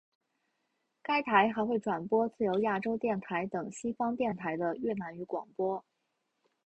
[1.03, 5.85] 该台还会转播自由亚洲电台等西方电台的越南语广播。